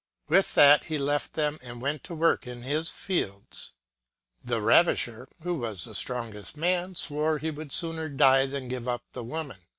With 0.29 0.55
that 0.55 0.85
he 0.85 0.97
left 0.97 1.33
them, 1.33 1.59
and 1.61 1.79
went 1.79 2.03
to 2.05 2.15
work 2.15 2.47
in 2.47 2.63
his 2.63 2.89
fields. 2.89 3.73
The 4.43 4.59
ravisher, 4.59 5.29
who 5.43 5.53
was 5.59 5.85
the 5.85 5.93
stronger 5.93 6.41
man, 6.55 6.95
swore 6.95 7.37
he 7.37 7.51
would 7.51 7.71
sooner 7.71 8.09
die 8.09 8.47
than 8.47 8.63
PERSIAN 8.63 8.63
LETTERS 8.63 8.69
47 8.69 8.69
give 8.81 8.87
up 8.87 9.03
the 9.13 9.23
woman. 9.23 9.57